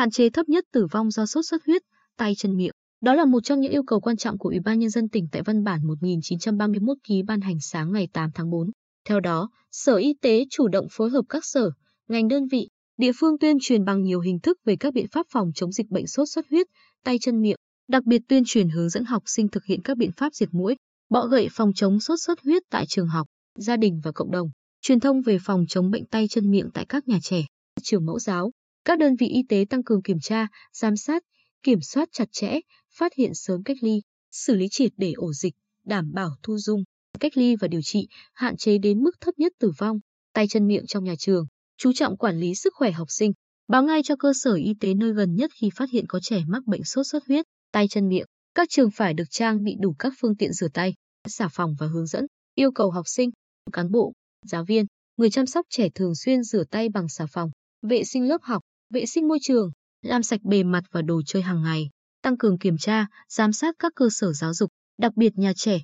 hạn 0.00 0.10
chế 0.10 0.30
thấp 0.30 0.48
nhất 0.48 0.64
tử 0.72 0.86
vong 0.90 1.10
do 1.10 1.26
sốt 1.26 1.44
xuất 1.46 1.66
huyết, 1.66 1.82
tay 2.16 2.34
chân 2.34 2.56
miệng. 2.56 2.72
Đó 3.00 3.14
là 3.14 3.24
một 3.24 3.40
trong 3.44 3.60
những 3.60 3.72
yêu 3.72 3.82
cầu 3.82 4.00
quan 4.00 4.16
trọng 4.16 4.38
của 4.38 4.48
Ủy 4.48 4.60
ban 4.60 4.78
Nhân 4.78 4.90
dân 4.90 5.08
tỉnh 5.08 5.28
tại 5.32 5.42
văn 5.42 5.64
bản 5.64 5.86
1931 5.86 6.96
ký 7.04 7.22
ban 7.22 7.40
hành 7.40 7.60
sáng 7.60 7.92
ngày 7.92 8.08
8 8.12 8.30
tháng 8.34 8.50
4. 8.50 8.70
Theo 9.08 9.20
đó, 9.20 9.50
Sở 9.70 9.96
Y 9.96 10.14
tế 10.22 10.44
chủ 10.50 10.68
động 10.68 10.86
phối 10.90 11.10
hợp 11.10 11.22
các 11.28 11.44
sở, 11.44 11.70
ngành 12.08 12.28
đơn 12.28 12.46
vị, 12.46 12.68
địa 12.98 13.10
phương 13.16 13.38
tuyên 13.38 13.56
truyền 13.60 13.84
bằng 13.84 14.02
nhiều 14.02 14.20
hình 14.20 14.40
thức 14.40 14.58
về 14.64 14.76
các 14.76 14.94
biện 14.94 15.06
pháp 15.12 15.26
phòng 15.30 15.50
chống 15.54 15.72
dịch 15.72 15.90
bệnh 15.90 16.06
sốt 16.06 16.28
xuất 16.28 16.46
huyết, 16.50 16.66
tay 17.04 17.18
chân 17.20 17.40
miệng, 17.40 17.56
đặc 17.88 18.04
biệt 18.04 18.22
tuyên 18.28 18.42
truyền 18.46 18.68
hướng 18.68 18.88
dẫn 18.88 19.04
học 19.04 19.22
sinh 19.26 19.48
thực 19.48 19.64
hiện 19.64 19.82
các 19.82 19.96
biện 19.96 20.12
pháp 20.12 20.34
diệt 20.34 20.48
mũi, 20.52 20.76
bọ 21.10 21.26
gậy 21.26 21.48
phòng 21.52 21.72
chống 21.74 22.00
sốt 22.00 22.18
xuất 22.20 22.40
huyết 22.44 22.62
tại 22.70 22.84
trường 22.88 23.08
học, 23.08 23.26
gia 23.58 23.76
đình 23.76 24.00
và 24.04 24.12
cộng 24.12 24.30
đồng, 24.30 24.50
truyền 24.80 25.00
thông 25.00 25.22
về 25.22 25.38
phòng 25.44 25.64
chống 25.68 25.90
bệnh 25.90 26.06
tay 26.06 26.28
chân 26.28 26.50
miệng 26.50 26.70
tại 26.74 26.86
các 26.88 27.08
nhà 27.08 27.18
trẻ, 27.22 27.44
trường 27.82 28.06
mẫu 28.06 28.18
giáo. 28.18 28.50
Các 28.84 28.98
đơn 28.98 29.16
vị 29.16 29.26
y 29.26 29.42
tế 29.48 29.64
tăng 29.70 29.84
cường 29.84 30.02
kiểm 30.02 30.20
tra, 30.20 30.46
giám 30.72 30.96
sát, 30.96 31.22
kiểm 31.62 31.80
soát 31.80 32.08
chặt 32.12 32.28
chẽ, 32.32 32.60
phát 32.98 33.14
hiện 33.14 33.34
sớm 33.34 33.62
cách 33.62 33.76
ly, 33.80 34.00
xử 34.30 34.54
lý 34.54 34.68
triệt 34.70 34.92
để 34.96 35.12
ổ 35.12 35.32
dịch, 35.32 35.54
đảm 35.84 36.12
bảo 36.12 36.30
thu 36.42 36.58
dung, 36.58 36.84
cách 37.20 37.36
ly 37.36 37.56
và 37.56 37.68
điều 37.68 37.82
trị, 37.82 38.08
hạn 38.34 38.56
chế 38.56 38.78
đến 38.78 38.98
mức 38.98 39.10
thấp 39.20 39.34
nhất 39.38 39.52
tử 39.58 39.72
vong, 39.78 39.98
tay 40.32 40.48
chân 40.48 40.66
miệng 40.66 40.86
trong 40.86 41.04
nhà 41.04 41.14
trường, 41.18 41.46
chú 41.76 41.92
trọng 41.92 42.16
quản 42.16 42.40
lý 42.40 42.54
sức 42.54 42.74
khỏe 42.76 42.90
học 42.90 43.08
sinh, 43.10 43.32
báo 43.68 43.82
ngay 43.82 44.00
cho 44.04 44.16
cơ 44.16 44.32
sở 44.34 44.54
y 44.54 44.74
tế 44.80 44.94
nơi 44.94 45.12
gần 45.12 45.34
nhất 45.34 45.50
khi 45.54 45.70
phát 45.74 45.90
hiện 45.90 46.04
có 46.08 46.20
trẻ 46.22 46.42
mắc 46.48 46.62
bệnh 46.66 46.84
sốt 46.84 47.06
xuất 47.06 47.26
huyết, 47.28 47.46
tay 47.72 47.88
chân 47.88 48.08
miệng. 48.08 48.26
Các 48.54 48.68
trường 48.70 48.90
phải 48.90 49.14
được 49.14 49.30
trang 49.30 49.64
bị 49.64 49.76
đủ 49.80 49.94
các 49.98 50.12
phương 50.20 50.36
tiện 50.36 50.52
rửa 50.52 50.68
tay, 50.68 50.94
xà 51.28 51.48
phòng 51.48 51.74
và 51.78 51.86
hướng 51.86 52.06
dẫn, 52.06 52.26
yêu 52.54 52.72
cầu 52.72 52.90
học 52.90 53.08
sinh, 53.08 53.30
cán 53.72 53.90
bộ, 53.90 54.12
giáo 54.46 54.64
viên, 54.64 54.86
người 55.16 55.30
chăm 55.30 55.46
sóc 55.46 55.66
trẻ 55.70 55.88
thường 55.94 56.14
xuyên 56.14 56.42
rửa 56.42 56.64
tay 56.70 56.88
bằng 56.88 57.08
xà 57.08 57.26
phòng, 57.32 57.50
vệ 57.82 58.04
sinh 58.04 58.28
lớp 58.28 58.42
học, 58.42 58.62
vệ 58.90 59.06
sinh 59.06 59.28
môi 59.28 59.38
trường, 59.42 59.70
làm 60.02 60.22
sạch 60.22 60.40
bề 60.42 60.62
mặt 60.62 60.84
và 60.90 61.02
đồ 61.02 61.22
chơi 61.26 61.42
hàng 61.42 61.62
ngày, 61.62 61.88
tăng 62.22 62.38
cường 62.38 62.58
kiểm 62.58 62.78
tra, 62.78 63.06
giám 63.28 63.52
sát 63.52 63.74
các 63.78 63.92
cơ 63.96 64.08
sở 64.10 64.32
giáo 64.32 64.54
dục, 64.54 64.70
đặc 64.98 65.12
biệt 65.16 65.38
nhà 65.38 65.52
trẻ, 65.56 65.78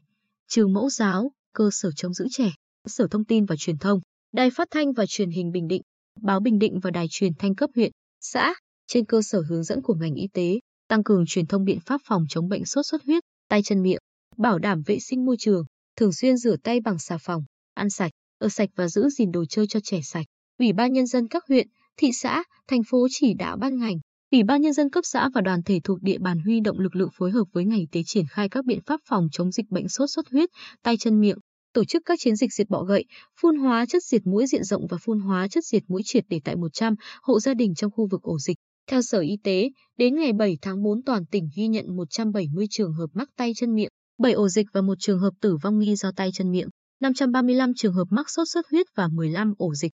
trường 0.49 0.73
mẫu 0.73 0.91
giáo, 0.91 1.33
cơ 1.53 1.71
sở 1.73 1.91
trông 1.97 2.15
giữ 2.15 2.27
trẻ, 2.31 2.53
Sở 2.87 3.07
Thông 3.11 3.25
tin 3.25 3.45
và 3.45 3.57
Truyền 3.59 3.79
thông, 3.79 4.01
Đài 4.33 4.51
Phát 4.51 4.69
thanh 4.71 4.93
và 4.93 5.07
Truyền 5.09 5.31
hình 5.31 5.53
Bình 5.53 5.69
Định, 5.69 5.83
Báo 6.23 6.41
Bình 6.41 6.59
Định 6.59 6.81
và 6.81 6.91
Đài 6.91 7.07
truyền 7.11 7.33
thanh 7.39 7.55
cấp 7.55 7.71
huyện, 7.75 7.93
xã, 8.21 8.55
trên 8.87 9.05
cơ 9.05 9.23
sở 9.23 9.43
hướng 9.49 9.65
dẫn 9.65 9.83
của 9.83 9.95
ngành 9.95 10.15
y 10.15 10.29
tế, 10.33 10.59
tăng 10.89 11.05
cường 11.05 11.25
truyền 11.27 11.47
thông 11.47 11.65
biện 11.65 11.81
pháp 11.81 12.01
phòng 12.05 12.25
chống 12.29 12.49
bệnh 12.49 12.67
sốt 12.67 12.87
xuất 12.87 13.05
huyết, 13.05 13.23
tay 13.49 13.63
chân 13.63 13.83
miệng, 13.83 14.01
bảo 14.37 14.59
đảm 14.59 14.83
vệ 14.87 14.99
sinh 14.99 15.25
môi 15.25 15.37
trường, 15.39 15.65
thường 15.97 16.13
xuyên 16.13 16.37
rửa 16.37 16.57
tay 16.57 16.81
bằng 16.81 16.99
xà 16.99 17.19
phòng, 17.19 17.45
ăn 17.75 17.91
sạch, 17.91 18.11
ở 18.39 18.49
sạch 18.49 18.69
và 18.77 18.89
giữ 18.89 19.09
gìn 19.09 19.33
đồ 19.33 19.45
chơi 19.45 19.67
cho 19.67 19.81
trẻ 19.81 20.01
sạch. 20.05 20.27
Ủy 20.59 20.73
ban 20.73 20.93
nhân 20.93 21.07
dân 21.07 21.29
các 21.29 21.45
huyện, 21.49 21.69
thị 21.97 22.11
xã, 22.13 22.45
thành 22.69 22.83
phố 22.91 23.07
chỉ 23.11 23.35
đạo 23.35 23.57
ban 23.57 23.79
ngành, 23.79 23.99
Ủy 24.33 24.43
ban 24.43 24.63
nhân 24.63 24.73
dân 24.73 24.91
cấp 24.91 25.05
xã 25.05 25.29
và 25.35 25.41
đoàn 25.41 25.63
thể 25.63 25.81
thuộc 25.85 26.03
địa 26.03 26.19
bàn 26.19 26.39
huy 26.39 26.61
động 26.61 26.79
lực 26.79 26.97
lượng 26.97 27.09
phối 27.19 27.31
hợp 27.31 27.45
với 27.53 27.65
ngành 27.65 27.79
y 27.79 27.87
tế 27.93 28.03
triển 28.07 28.25
khai 28.31 28.49
các 28.49 28.65
biện 28.65 28.81
pháp 28.87 29.01
phòng 29.09 29.29
chống 29.33 29.53
dịch 29.53 29.71
bệnh 29.71 29.89
sốt 29.89 30.11
xuất 30.11 30.29
huyết, 30.31 30.49
tay 30.83 30.97
chân 30.97 31.21
miệng, 31.21 31.39
tổ 31.73 31.85
chức 31.85 32.03
các 32.05 32.19
chiến 32.23 32.37
dịch 32.37 32.53
diệt 32.53 32.69
bọ 32.69 32.83
gậy, 32.83 33.05
phun 33.41 33.57
hóa 33.57 33.87
chất 33.87 34.03
diệt 34.03 34.27
mũi 34.27 34.47
diện 34.47 34.65
rộng 34.65 34.87
và 34.91 34.97
phun 35.01 35.21
hóa 35.21 35.49
chất 35.49 35.65
diệt 35.65 35.83
mũi 35.89 36.03
triệt 36.05 36.25
để 36.29 36.41
tại 36.45 36.57
100 36.57 36.95
hộ 37.23 37.41
gia 37.41 37.55
đình 37.55 37.75
trong 37.75 37.91
khu 37.91 38.09
vực 38.11 38.23
ổ 38.23 38.39
dịch. 38.39 38.57
Theo 38.91 39.03
Sở 39.03 39.21
Y 39.21 39.37
tế, 39.45 39.71
đến 39.99 40.15
ngày 40.15 40.33
7 40.33 40.59
tháng 40.63 40.83
4 40.83 41.03
toàn 41.03 41.27
tỉnh 41.27 41.49
ghi 41.57 41.69
nhận 41.69 41.97
170 41.97 42.67
trường 42.71 42.93
hợp 42.93 43.07
mắc 43.13 43.29
tay 43.37 43.53
chân 43.57 43.75
miệng, 43.75 43.91
7 44.19 44.33
ổ 44.33 44.49
dịch 44.49 44.67
và 44.73 44.81
một 44.81 44.95
trường 45.01 45.19
hợp 45.19 45.33
tử 45.41 45.57
vong 45.63 45.79
nghi 45.79 45.97
do 45.97 46.11
tay 46.17 46.31
chân 46.35 46.51
miệng, 46.51 46.69
535 47.01 47.75
trường 47.75 47.95
hợp 47.95 48.07
mắc 48.11 48.31
sốt 48.31 48.49
xuất 48.49 48.67
huyết 48.71 48.87
và 48.97 49.09
15 49.09 49.55
ổ 49.59 49.75
dịch. 49.75 49.93